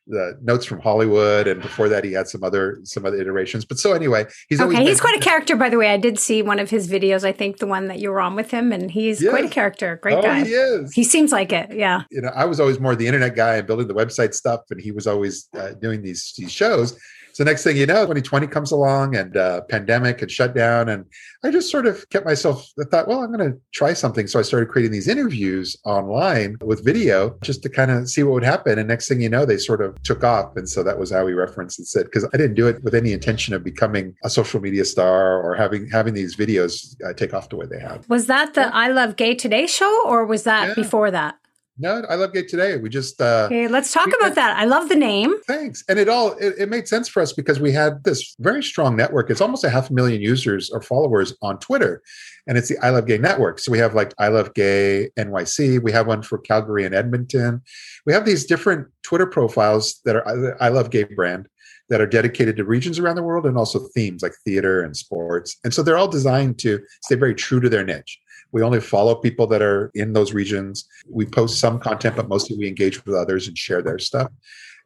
[0.07, 3.65] the notes from Hollywood, and before that, he had some other some other iterations.
[3.65, 4.85] But so anyway, he's okay.
[4.85, 5.91] He's quite a character, by the way.
[5.91, 7.25] I did see one of his videos.
[7.25, 9.31] I think the one that you were on with him, and he's yes.
[9.31, 9.99] quite a character.
[10.03, 10.45] Great oh, guy.
[10.45, 10.93] He is.
[10.93, 11.73] He seems like it.
[11.73, 12.03] Yeah.
[12.11, 14.81] You know, I was always more the internet guy and building the website stuff, and
[14.81, 16.99] he was always uh, doing these these shows.
[17.37, 20.89] So next thing you know, 2020 comes along and uh, pandemic and shutdown.
[20.89, 21.05] and
[21.45, 22.67] I just sort of kept myself.
[22.81, 24.27] I thought, well, I'm going to try something.
[24.27, 28.33] So I started creating these interviews online with video just to kind of see what
[28.33, 28.79] would happen.
[28.79, 31.27] And next thing you know, they sort of took off, and so that was how
[31.27, 34.31] we referenced and said because I didn't do it with any intention of becoming a
[34.31, 38.09] social media star or having having these videos uh, take off the way they have.
[38.09, 40.75] Was that the I Love Gay Today show, or was that yeah.
[40.75, 41.37] before that?
[41.79, 42.77] No, I love Gay Today.
[42.79, 44.57] We just uh okay, let's talk about that.
[44.57, 45.35] I love the name.
[45.47, 45.85] Thanks.
[45.89, 48.97] And it all it, it, made sense for us because we had this very strong
[48.97, 49.31] network.
[49.31, 52.03] It's almost a half a million users or followers on Twitter.
[52.47, 53.59] And it's the I Love Gay network.
[53.59, 55.83] So we have like I Love Gay NYC.
[55.83, 57.63] We have one for Calgary and Edmonton.
[58.07, 61.49] We have these different Twitter profiles that are I Love Gay brand
[61.89, 65.57] that are dedicated to regions around the world and also themes like theater and sports.
[65.63, 68.19] And so they're all designed to stay very true to their niche.
[68.53, 70.87] We only follow people that are in those regions.
[71.09, 74.31] We post some content, but mostly we engage with others and share their stuff.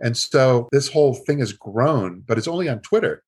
[0.00, 3.22] And so this whole thing has grown, but it's only on Twitter.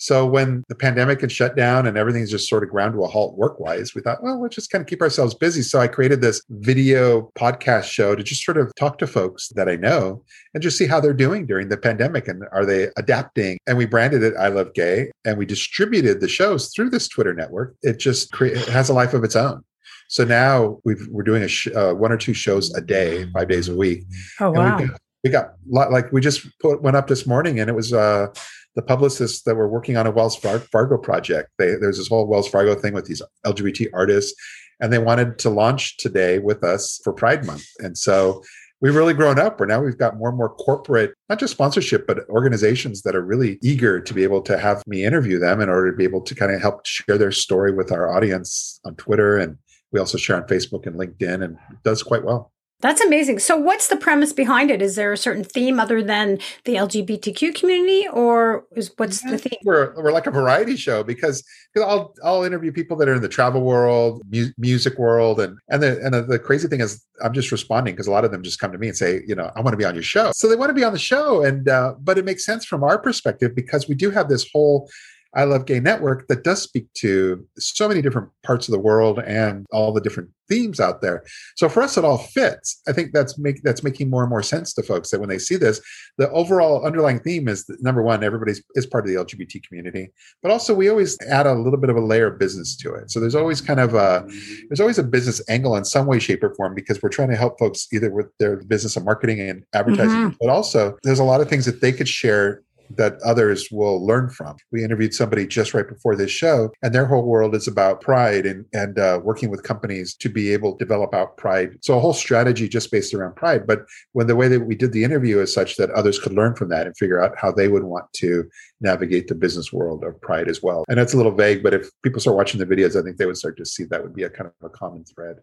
[0.00, 3.08] So when the pandemic had shut down and everything's just sort of ground to a
[3.08, 5.60] halt work wise, we thought, well, let's just kind of keep ourselves busy.
[5.60, 9.68] So I created this video podcast show to just sort of talk to folks that
[9.68, 10.22] I know
[10.54, 13.58] and just see how they're doing during the pandemic and are they adapting.
[13.66, 17.34] And we branded it I Love Gay and we distributed the shows through this Twitter
[17.34, 17.74] network.
[17.82, 19.64] It just cre- it has a life of its own.
[20.08, 23.48] So now we are doing a sh- uh, one or two shows a day, five
[23.48, 24.04] days a week.
[24.40, 24.78] Oh wow!
[24.78, 27.92] We got, we got like we just put went up this morning, and it was
[27.92, 28.28] uh,
[28.74, 31.50] the publicists that were working on a Wells Fargo project.
[31.58, 34.34] They, there's this whole Wells Fargo thing with these LGBT artists,
[34.80, 38.42] and they wanted to launch today with us for Pride Month, and so
[38.80, 42.06] we've really grown up where now we've got more and more corporate, not just sponsorship,
[42.06, 45.68] but organizations that are really eager to be able to have me interview them in
[45.68, 48.94] order to be able to kind of help share their story with our audience on
[48.94, 49.58] Twitter and
[49.92, 52.52] we also share on Facebook and LinkedIn, and it does quite well.
[52.80, 53.40] That's amazing.
[53.40, 54.80] So, what's the premise behind it?
[54.80, 59.38] Is there a certain theme other than the LGBTQ community, or is what's yeah, the
[59.38, 59.58] theme?
[59.64, 61.42] We're, we're like a variety show because
[61.76, 65.82] I'll I'll interview people that are in the travel world, mu- music world, and and
[65.82, 68.44] the and the, the crazy thing is I'm just responding because a lot of them
[68.44, 70.30] just come to me and say, you know, I want to be on your show.
[70.32, 72.84] So they want to be on the show, and uh, but it makes sense from
[72.84, 74.88] our perspective because we do have this whole
[75.34, 79.18] I Love Gay Network that does speak to so many different parts of the world
[79.20, 81.22] and all the different themes out there.
[81.56, 82.80] So for us, it all fits.
[82.88, 85.38] I think that's make that's making more and more sense to folks that when they
[85.38, 85.80] see this,
[86.16, 90.08] the overall underlying theme is that, number one, everybody's is part of the LGBT community,
[90.42, 93.10] but also we always add a little bit of a layer of business to it.
[93.10, 94.26] So there's always kind of a
[94.68, 97.36] there's always a business angle in some way, shape, or form because we're trying to
[97.36, 100.36] help folks either with their business of marketing and advertising, mm-hmm.
[100.40, 102.62] but also there's a lot of things that they could share
[102.96, 104.56] that others will learn from.
[104.72, 108.46] We interviewed somebody just right before this show, and their whole world is about pride
[108.46, 111.76] and and uh, working with companies to be able to develop out pride.
[111.82, 113.66] So a whole strategy just based around pride.
[113.66, 113.80] But
[114.12, 116.68] when the way that we did the interview is such that others could learn from
[116.70, 118.48] that and figure out how they would want to
[118.80, 120.84] navigate the business world of pride as well.
[120.88, 123.26] And that's a little vague, but if people start watching the videos, I think they
[123.26, 125.36] would start to see that would be a kind of a common thread.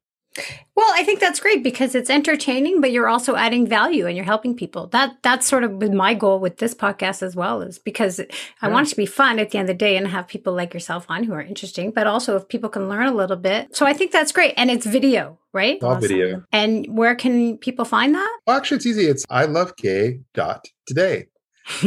[0.75, 4.25] Well, I think that's great because it's entertaining, but you're also adding value and you're
[4.25, 4.87] helping people.
[4.87, 8.19] That that's sort of been my goal with this podcast as well, is because
[8.61, 10.53] I want it to be fun at the end of the day and have people
[10.53, 13.75] like yourself on who are interesting, but also if people can learn a little bit.
[13.75, 14.53] So I think that's great.
[14.57, 15.81] And it's video, right?
[15.81, 16.01] All awesome.
[16.01, 16.43] video.
[16.51, 18.39] And where can people find that?
[18.45, 19.05] Well, actually, it's easy.
[19.05, 21.27] It's I love gay dot today.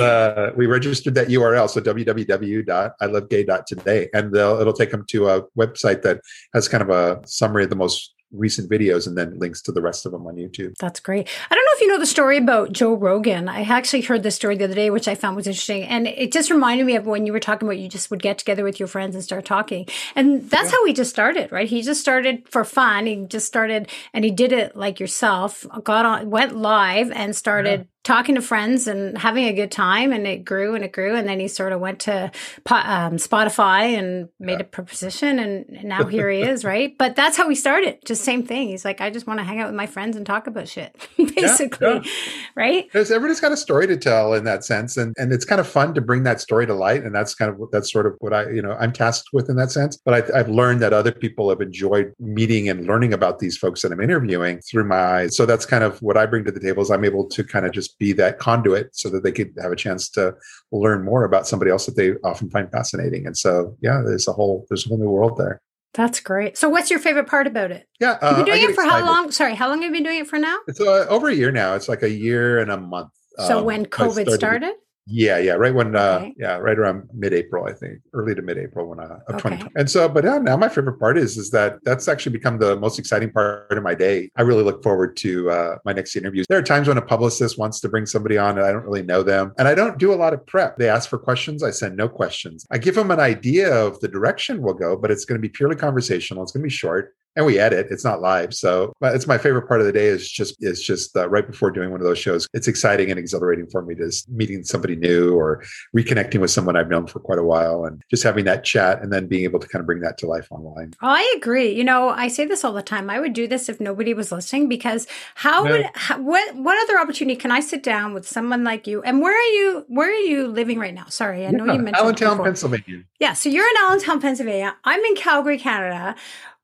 [0.00, 6.20] uh, we registered that URL, so www.ilovegay.today, and it'll take them to a website that
[6.54, 9.80] has kind of a summary of the most recent videos and then links to the
[9.80, 10.74] rest of them on YouTube.
[10.78, 11.28] That's great.
[11.50, 13.48] I don't know if you know the story about Joe Rogan.
[13.48, 15.84] I actually heard this story the other day, which I found was interesting.
[15.84, 18.38] And it just reminded me of when you were talking about you just would get
[18.38, 19.86] together with your friends and start talking.
[20.14, 20.76] And that's yeah.
[20.76, 21.68] how he just started, right?
[21.68, 23.06] He just started for fun.
[23.06, 27.80] He just started and he did it like yourself, got on, went live and started.
[27.80, 31.16] Yeah talking to friends and having a good time and it grew and it grew
[31.16, 32.30] and then he sort of went to
[32.70, 34.60] um, spotify and made yeah.
[34.60, 36.96] a proposition and now here he is right?
[36.98, 38.68] But that's how we started just same thing.
[38.68, 40.94] He's like i just want to hang out with my friends and talk about shit
[41.16, 42.10] basically yeah, yeah.
[42.54, 42.84] right?
[42.84, 45.66] Because everybody's got a story to tell in that sense and and it's kind of
[45.66, 48.32] fun to bring that story to light and that's kind of that's sort of what
[48.32, 49.96] i you know i'm tasked with in that sense.
[49.96, 53.82] But I, i've learned that other people have enjoyed meeting and learning about these folks
[53.82, 55.36] that i'm interviewing through my eyes.
[55.36, 57.66] So that's kind of what i bring to the table is i'm able to kind
[57.66, 60.34] of just be that conduit so that they could have a chance to
[60.72, 63.26] learn more about somebody else that they often find fascinating.
[63.26, 65.60] And so, yeah, there's a whole there's a whole new world there.
[65.94, 66.58] That's great.
[66.58, 67.88] So, what's your favorite part about it?
[68.00, 69.04] Yeah, uh, you've been doing it for excited.
[69.04, 69.30] how long?
[69.30, 70.58] Sorry, how long have you been doing it for now?
[70.68, 71.74] It's uh, over a year now.
[71.74, 73.10] It's like a year and a month.
[73.46, 74.74] So, um, when COVID started, started?
[75.06, 76.34] Yeah, yeah, right when, uh, okay.
[76.36, 79.50] yeah, right around mid-April, I think, early to mid-April when uh, of okay.
[79.50, 79.72] 2020.
[79.76, 82.76] And so, but yeah, now my favorite part is is that that's actually become the
[82.76, 84.30] most exciting part of my day.
[84.36, 86.46] I really look forward to uh, my next interviews.
[86.48, 89.02] There are times when a publicist wants to bring somebody on and I don't really
[89.02, 90.76] know them, and I don't do a lot of prep.
[90.76, 92.66] They ask for questions, I send no questions.
[92.72, 95.48] I give them an idea of the direction we'll go, but it's going to be
[95.48, 96.42] purely conversational.
[96.42, 99.68] It's going to be short and we edit it's not live so it's my favorite
[99.68, 102.18] part of the day is just is just uh, right before doing one of those
[102.18, 105.62] shows it's exciting and exhilarating for me to meeting somebody new or
[105.94, 109.12] reconnecting with someone i've known for quite a while and just having that chat and
[109.12, 110.92] then being able to kind of bring that to life online.
[111.02, 111.70] Oh, i agree.
[111.70, 114.32] You know i say this all the time i would do this if nobody was
[114.32, 115.70] listening because how yeah.
[115.70, 119.02] would how, what what other opportunity can i sit down with someone like you?
[119.02, 121.06] And where are you where are you living right now?
[121.08, 123.02] Sorry i know yeah, you mentioned allentown pennsylvania.
[123.20, 124.74] Yeah so you're in allentown pennsylvania.
[124.84, 126.14] I'm in calgary canada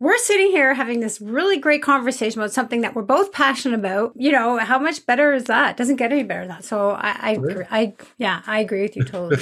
[0.02, 4.12] we're sitting here having this really great conversation about something that we're both passionate about.
[4.16, 5.70] You know, how much better is that?
[5.70, 6.64] It doesn't get any better than that.
[6.64, 7.64] So I, I, really?
[7.70, 9.40] I, yeah, I agree with you totally.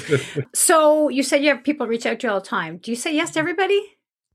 [0.54, 2.76] so you said you have people reach out to you all the time.
[2.76, 3.82] Do you say yes to everybody?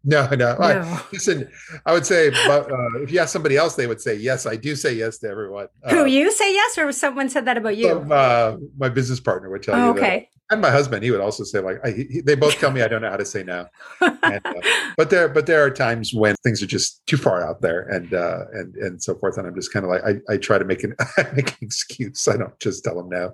[0.03, 0.35] No, no.
[0.35, 0.57] no.
[0.59, 1.47] I, listen,
[1.85, 4.47] I would say, but, uh, if you ask somebody else, they would say yes.
[4.47, 5.67] I do say yes to everyone.
[5.83, 7.89] Uh, Who you say yes, or someone said that about you?
[7.89, 9.99] uh, my business partner would tell oh, you.
[9.99, 10.29] Okay.
[10.51, 12.87] And my husband, he would also say like, I, he, they both tell me I
[12.87, 13.65] don't know how to say no.
[14.01, 14.53] And, uh,
[14.97, 18.13] but there, but there are times when things are just too far out there, and
[18.13, 19.37] uh, and and so forth.
[19.37, 20.95] And I'm just kind of like, I, I try to make an
[21.33, 22.27] make an excuse.
[22.27, 23.33] I don't just tell them no.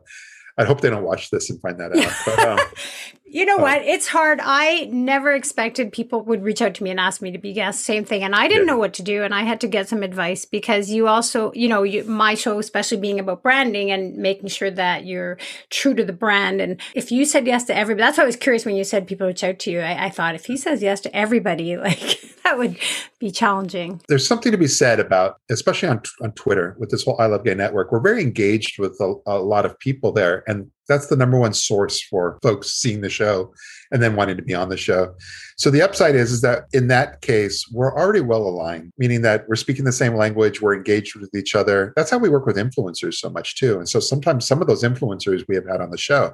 [0.58, 2.14] I hope they don't watch this and find that out.
[2.26, 2.60] But, um,
[3.32, 3.82] you know what?
[3.84, 4.42] It's hard.
[4.44, 7.86] I never expected people would reach out to me and ask me to be guest.
[7.86, 8.74] Same thing, and I didn't yeah.
[8.74, 11.70] know what to do, and I had to get some advice because you also, you
[11.70, 15.38] know, you, my show, especially being about branding and making sure that you're
[15.70, 16.60] true to the brand.
[16.60, 19.08] And if you said yes to everybody, that's why I was curious when you said
[19.08, 19.80] people reach out to you.
[19.80, 22.78] I, I thought if he says yes to everybody, like that would
[23.18, 24.02] be challenging.
[24.10, 27.46] There's something to be said about, especially on on Twitter with this whole I Love
[27.46, 27.94] Gay network.
[27.94, 31.54] We're very engaged with a, a lot of people there, and that's the number one
[31.54, 33.54] source for folks seeing the show
[33.92, 35.14] and then wanting to be on the show.
[35.58, 39.48] So the upside is is that in that case, we're already well aligned, meaning that
[39.48, 41.94] we're speaking the same language, we're engaged with each other.
[41.96, 43.78] That's how we work with influencers so much too.
[43.78, 46.34] And so sometimes some of those influencers we have had on the show.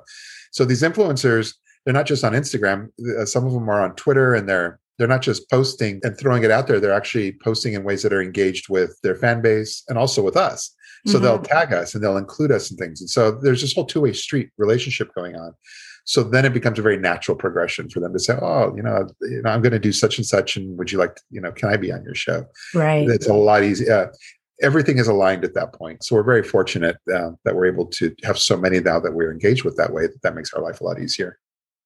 [0.52, 1.54] So these influencers,
[1.86, 2.90] they're not just on Instagram.
[3.20, 6.44] Uh, some of them are on Twitter and they're they're not just posting and throwing
[6.44, 9.84] it out there they're actually posting in ways that are engaged with their fan base
[9.88, 10.76] and also with us
[11.08, 11.24] so mm-hmm.
[11.24, 13.02] they'll tag us and they'll include us in things.
[13.02, 15.54] And so there's this whole two way street relationship going on.
[16.06, 19.08] So then it becomes a very natural progression for them to say, "Oh, you know,
[19.22, 21.42] you know, I'm going to do such and such, and would you like, to, you
[21.42, 23.08] know, can I be on your show?" Right.
[23.10, 24.12] It's a lot easier.
[24.62, 26.04] everything is aligned at that point.
[26.04, 29.32] So we're very fortunate uh, that we're able to have so many now that we're
[29.32, 30.08] engaged with that way.
[30.08, 31.40] That that makes our life a lot easier.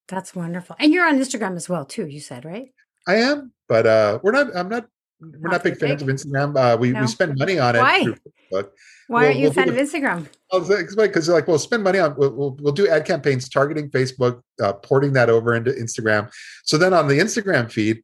[0.08, 0.76] That's wonderful.
[0.80, 2.06] And you're on Instagram as well, too.
[2.06, 2.72] You said right.
[3.08, 4.56] I am, but uh, we're not.
[4.56, 4.86] I'm not.
[5.20, 6.58] We're not, not big fans of Instagram.
[6.58, 7.02] Uh, we no.
[7.02, 7.80] we spend money on it.
[7.80, 8.06] Why?
[8.50, 8.64] Why
[9.08, 10.28] we'll, aren't you we'll a fan of Instagram?
[10.52, 14.74] Because like we'll spend money on we'll, we'll, we'll do ad campaigns targeting Facebook, uh,
[14.74, 16.32] porting that over into Instagram.
[16.64, 18.02] So then on the Instagram feed,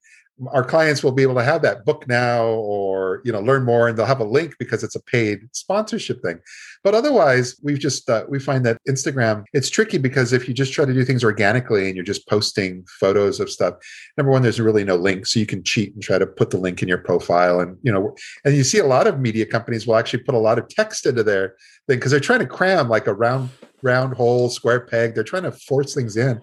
[0.50, 3.88] our clients will be able to have that book now or you know learn more
[3.88, 6.40] and they'll have a link because it's a paid sponsorship thing.
[6.84, 10.74] But otherwise we've just uh, we find that instagram it's tricky because if you just
[10.74, 13.76] try to do things organically and you're just posting photos of stuff
[14.18, 16.58] number one there's really no link so you can cheat and try to put the
[16.58, 17.60] link in your profile.
[17.60, 20.40] And you know and you see a lot of media companies will actually put a
[20.40, 21.56] lot of text into their
[21.88, 23.50] thing because they're trying to cram like a round
[23.82, 25.16] round hole square peg.
[25.16, 26.42] They're trying to force things in.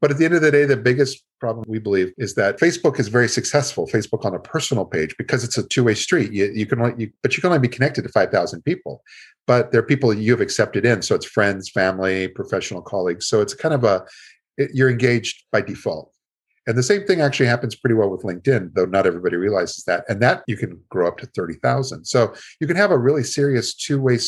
[0.00, 3.00] But at the end of the day, the biggest problem we believe is that Facebook
[3.00, 3.88] is very successful.
[3.88, 6.30] Facebook on a personal page because it's a two-way street.
[6.32, 9.02] You, you can only, you, but you can only be connected to five thousand people.
[9.48, 13.26] But there are people you have accepted in, so it's friends, family, professional colleagues.
[13.26, 14.04] So it's kind of a
[14.56, 16.12] it, you're engaged by default.
[16.68, 20.04] And the same thing actually happens pretty well with LinkedIn, though not everybody realizes that.
[20.08, 22.04] And that you can grow up to 30,000.
[22.04, 24.18] So you can have a really serious two way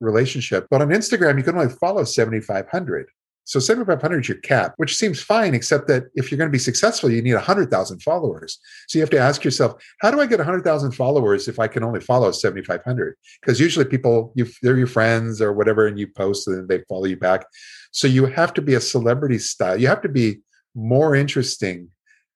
[0.00, 0.66] relationship.
[0.70, 3.06] But on Instagram, you can only follow 7,500.
[3.48, 6.58] So 7,500 is your cap, which seems fine, except that if you're going to be
[6.58, 8.58] successful, you need 100,000 followers.
[8.88, 11.82] So you have to ask yourself, how do I get 100,000 followers if I can
[11.82, 13.16] only follow 7,500?
[13.40, 17.06] Because usually people, you, they're your friends or whatever, and you post and they follow
[17.06, 17.46] you back.
[17.90, 19.80] So you have to be a celebrity style.
[19.80, 20.40] You have to be
[20.74, 21.88] more interesting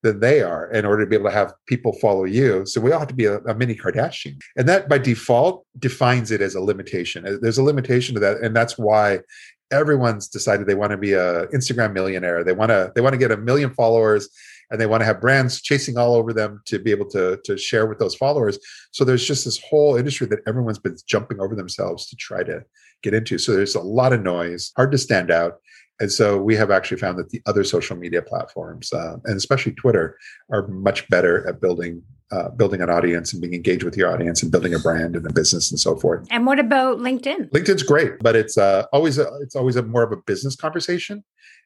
[0.03, 2.67] than they are in order to be able to have people follow you.
[2.67, 4.41] So we all have to be a, a, mini Kardashian.
[4.57, 7.39] And that by default defines it as a limitation.
[7.41, 8.39] There's a limitation to that.
[8.39, 9.21] And that's why
[9.73, 12.45] everyone's decided they want to be a Instagram millionaire.
[12.45, 14.29] They want to they want to get a million followers
[14.71, 17.57] and they want to have brands chasing all over them to be able to to
[17.57, 18.59] share with those followers.
[18.93, 22.65] So there's just this whole industry that everyone's been jumping over themselves to try to
[23.03, 23.39] get into.
[23.39, 25.55] So there's a lot of noise, hard to stand out.
[26.03, 29.71] And so we have actually found that the other social media platforms, uh, and especially
[29.71, 30.19] Twitter,
[30.51, 34.43] are much better at building uh, building an audience and being engaged with your audience
[34.43, 36.27] and building a brand and a business and so forth.
[36.31, 37.51] And what about LinkedIn?
[37.51, 41.23] LinkedIn's great, but it's uh, always a, it's always a more of a business conversation,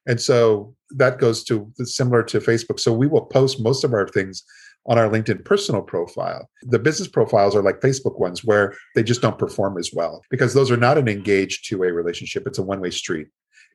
[0.06, 2.78] and so that goes to similar to Facebook.
[2.78, 4.44] So we will post most of our things
[4.84, 6.50] on our LinkedIn personal profile.
[6.62, 10.52] The business profiles are like Facebook ones where they just don't perform as well because
[10.52, 12.46] those are not an engaged two way relationship.
[12.46, 13.28] It's a one way street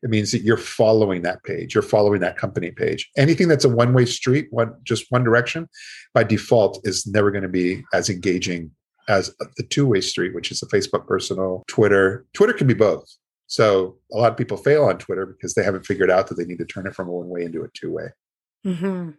[0.03, 3.09] it means that you're following that page you're following that company page.
[3.17, 5.69] Anything that's a one way street one just one direction
[6.13, 8.71] by default is never going to be as engaging
[9.07, 12.25] as the two way street which is a facebook personal twitter.
[12.33, 13.05] Twitter can be both.
[13.47, 16.45] So a lot of people fail on twitter because they haven't figured out that they
[16.45, 18.09] need to turn it from a one way into a two way
[18.65, 19.11] mm-hmm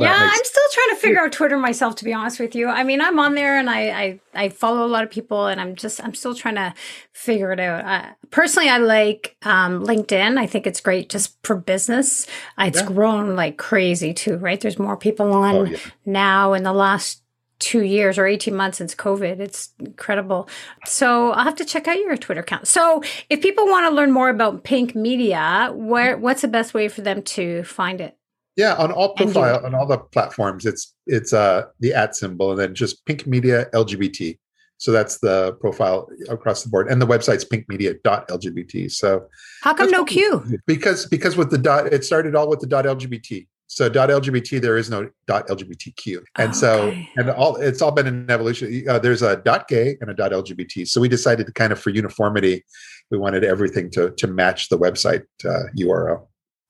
[0.00, 1.96] Yeah, I'm still trying to figure out Twitter myself.
[1.96, 4.86] To be honest with you, I mean, I'm on there and I I, I follow
[4.86, 6.74] a lot of people, and I'm just I'm still trying to
[7.12, 7.84] figure it out.
[7.84, 10.38] Uh, personally, I like um, LinkedIn.
[10.38, 12.26] I think it's great just for business.
[12.58, 12.86] It's yeah.
[12.86, 14.60] grown like crazy too, right?
[14.60, 15.78] There's more people on oh, yeah.
[16.04, 17.24] now in the last
[17.58, 19.40] two years or 18 months since COVID.
[19.40, 20.48] It's incredible.
[20.84, 22.68] So I'll have to check out your Twitter account.
[22.68, 26.88] So if people want to learn more about Pink Media, where what's the best way
[26.88, 28.16] for them to find it?
[28.56, 32.60] Yeah, on all profile on all the platforms, it's it's uh the at symbol and
[32.60, 34.38] then just Pink Media LGBT.
[34.78, 38.90] So that's the profile across the board, and the website's pinkmedia.lgbt.
[38.90, 39.26] So
[39.62, 40.58] how come no Q?
[40.66, 43.46] Because because with the dot, it started all with the dot LGBT.
[43.66, 46.52] So dot LGBT, there is no dot LGBTQ, and okay.
[46.52, 48.84] so and all it's all been an evolution.
[48.88, 50.86] Uh, there's a dot gay and a dot LGBT.
[50.86, 52.64] So we decided to kind of for uniformity,
[53.10, 56.26] we wanted everything to to match the website uh, URL.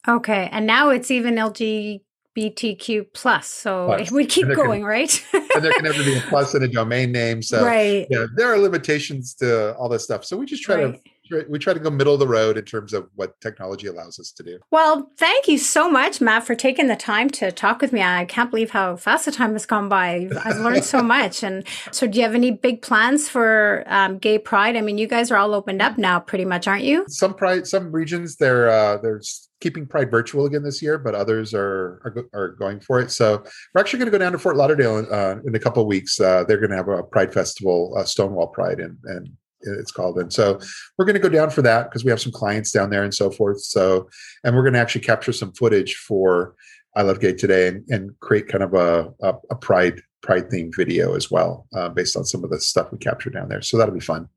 [0.07, 3.47] Okay, and now it's even LGBTQ plus.
[3.47, 4.11] So plus.
[4.11, 5.27] we keep going, can, right?
[5.33, 7.43] and there can never be a plus in a domain name.
[7.43, 8.07] So right.
[8.11, 10.25] yeah, there are limitations to all this stuff.
[10.25, 11.03] So we just try right.
[11.03, 11.11] to
[11.49, 14.31] we try to go middle of the road in terms of what technology allows us
[14.33, 14.59] to do.
[14.71, 18.03] Well, thank you so much, Matt, for taking the time to talk with me.
[18.03, 20.29] I can't believe how fast the time has gone by.
[20.45, 21.43] I've learned so much.
[21.43, 24.77] And so, do you have any big plans for um, Gay Pride?
[24.77, 27.05] I mean, you guys are all opened up now, pretty much, aren't you?
[27.09, 29.21] Some pride, some regions they're uh, they're
[29.61, 33.11] keeping Pride virtual again this year, but others are are, are going for it.
[33.11, 33.43] So
[33.75, 36.21] we're actually going to go down to Fort Lauderdale uh, in a couple of weeks.
[36.21, 39.31] Uh, they're going to have a Pride festival, uh, Stonewall Pride, and and
[39.65, 40.19] it's called.
[40.19, 40.59] And so
[40.97, 43.15] we're going to go down for that because we have some clients down there and
[43.15, 43.61] so forth.
[43.63, 44.09] So,
[44.45, 46.55] and we're going to actually capture some footage for
[46.97, 50.75] I Love Gay today and, and create kind of a, a, a pride pride themed
[50.75, 53.61] video as well, uh, based on some of the stuff we captured down there.
[53.61, 54.29] So that'll be fun.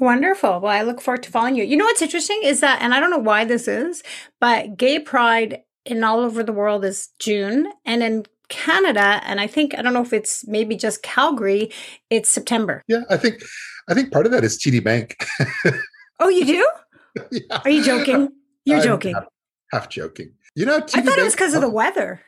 [0.00, 0.60] Wonderful.
[0.60, 1.64] Well, I look forward to following you.
[1.64, 4.02] You know what's interesting is that, and I don't know why this is,
[4.40, 9.46] but Gay Pride in all over the world is June, and in Canada, and I
[9.46, 11.70] think I don't know if it's maybe just Calgary,
[12.08, 12.82] it's September.
[12.88, 13.42] Yeah, I think
[13.88, 15.16] I think part of that is TD Bank.
[16.20, 16.68] oh, you do?
[17.30, 17.60] yeah.
[17.64, 18.30] Are you joking?
[18.64, 19.14] You're I'm joking.
[19.14, 19.26] Half,
[19.72, 20.32] half, joking.
[20.54, 22.20] You know, TD I thought Bank, it was because of the weather.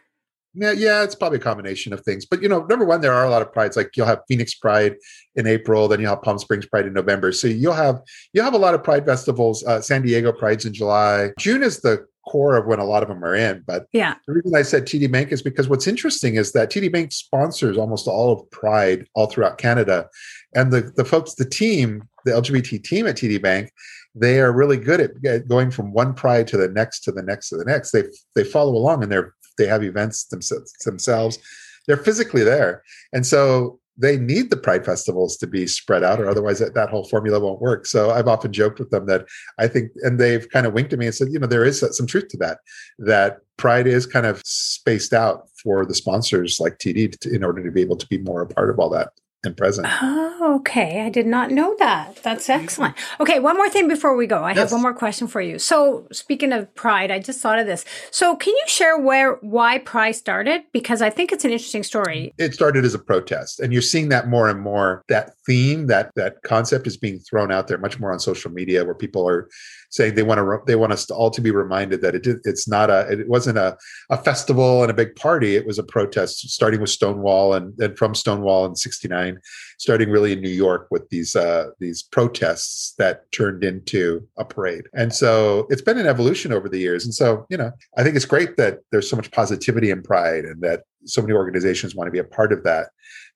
[0.59, 2.25] Yeah, yeah, it's probably a combination of things.
[2.25, 3.77] But you know, number one, there are a lot of prides.
[3.77, 4.97] Like you'll have Phoenix Pride
[5.35, 7.31] in April, then you'll have Palm Springs Pride in November.
[7.33, 8.01] So you'll have
[8.33, 9.63] you'll have a lot of pride festivals.
[9.65, 11.33] Uh, San Diego Pride's in July.
[11.39, 13.63] June is the core of when a lot of them are in.
[13.67, 16.93] But yeah, the reason I said TD Bank is because what's interesting is that TD
[16.93, 20.09] Bank sponsors almost all of Pride all throughout Canada,
[20.55, 23.73] and the the folks, the team, the LGBT team at TD Bank,
[24.15, 27.49] they are really good at going from one Pride to the next to the next
[27.51, 27.93] to the next.
[27.93, 31.39] They they follow along and they're they have events themselves themselves.
[31.87, 36.29] They're physically there, and so they need the pride festivals to be spread out or
[36.29, 37.87] otherwise that, that whole formula won't work.
[37.87, 39.27] So i've often joked with them that
[39.59, 41.85] i think and they've kind of winked at me and said you know there is
[41.97, 42.59] some truth to that
[42.99, 47.63] that pride is kind of spaced out for the sponsors like td to, in order
[47.63, 49.11] to be able to be more a part of all that
[49.47, 49.87] and present.
[50.03, 52.17] Oh Okay, I did not know that.
[52.23, 52.63] That's mm-hmm.
[52.63, 52.95] excellent.
[53.21, 54.43] Okay, one more thing before we go.
[54.43, 54.59] I yes.
[54.59, 55.59] have one more question for you.
[55.59, 57.85] So, speaking of pride, I just thought of this.
[58.11, 62.35] So, can you share where why pride started because I think it's an interesting story.
[62.39, 66.11] It started as a protest and you're seeing that more and more that theme that
[66.17, 69.49] that concept is being thrown out there much more on social media where people are
[69.91, 72.39] saying they want to they want us to all to be reminded that it did,
[72.45, 73.77] it's not a it wasn't a,
[74.11, 77.95] a festival and a big party it was a protest starting with Stonewall and then
[77.97, 79.39] from Stonewall in 69
[79.79, 84.85] starting really in New York with these uh, these protests that turned into a parade.
[84.95, 87.05] And so it's been an evolution over the years.
[87.05, 90.45] And so, you know, I think it's great that there's so much positivity and pride
[90.45, 92.89] and that so many organizations want to be a part of that.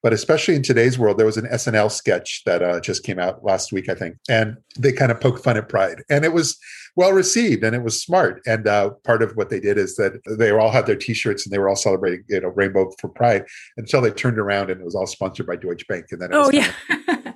[0.02, 3.44] But especially in today's world, there was an SNL sketch that uh, just came out
[3.44, 6.58] last week, I think, and they kind of poked fun at pride, and it was
[6.96, 8.42] well received and it was smart.
[8.46, 11.52] And uh, part of what they did is that they all had their T-shirts and
[11.52, 13.44] they were all celebrating, you know, Rainbow for Pride
[13.76, 16.50] until they turned around and it was all sponsored by Deutsche Bank, and then oh
[16.50, 17.34] yeah, right.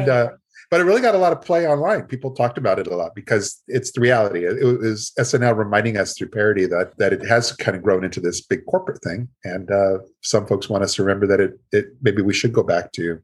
[0.00, 0.30] and uh,
[0.72, 2.04] but it really got a lot of play online.
[2.04, 4.46] People talked about it a lot because it's the reality.
[4.46, 8.20] It, was SNL reminding us through parody that that it has kind of grown into
[8.20, 11.88] this big corporate thing, and uh, some folks want us to remember that it it
[12.00, 13.18] maybe we should go back to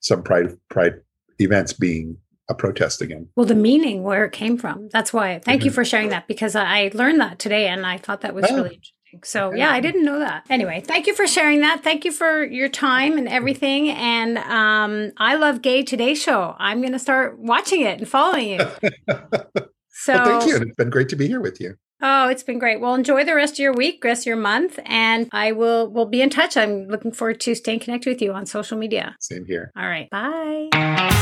[0.00, 0.94] some pride pride
[1.40, 2.16] events being
[2.48, 3.28] a protest again.
[3.36, 4.88] Well, the meaning where it came from.
[4.90, 5.40] That's why.
[5.40, 5.66] Thank mm-hmm.
[5.66, 8.56] you for sharing that because I learned that today and I thought that was oh.
[8.56, 8.80] really
[9.22, 10.44] So yeah, I didn't know that.
[10.50, 11.82] Anyway, thank you for sharing that.
[11.82, 13.90] Thank you for your time and everything.
[13.90, 16.54] And um, I love Gay Today Show.
[16.58, 18.66] I'm going to start watching it and following you.
[19.96, 20.56] So well, thank you.
[20.56, 21.76] It's been great to be here with you.
[22.02, 22.80] Oh, it's been great.
[22.80, 26.06] Well, enjoy the rest of your week, rest of your month, and I will will
[26.06, 26.56] be in touch.
[26.56, 29.16] I'm looking forward to staying connected with you on social media.
[29.20, 29.70] Same here.
[29.76, 30.10] All right.
[30.10, 31.13] Bye.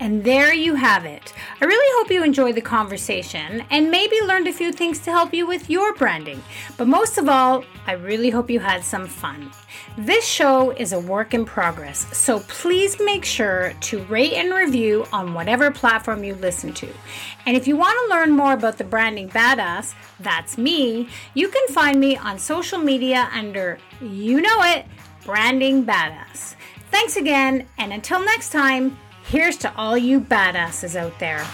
[0.00, 1.34] And there you have it.
[1.60, 5.34] I really hope you enjoyed the conversation and maybe learned a few things to help
[5.34, 6.42] you with your branding.
[6.78, 9.50] But most of all, I really hope you had some fun.
[9.98, 15.04] This show is a work in progress, so please make sure to rate and review
[15.12, 16.88] on whatever platform you listen to.
[17.44, 21.68] And if you want to learn more about the Branding Badass, that's me, you can
[21.68, 24.86] find me on social media under, you know it,
[25.26, 26.54] Branding Badass.
[26.90, 28.96] Thanks again, and until next time,
[29.30, 31.46] Here's to all you badasses out there.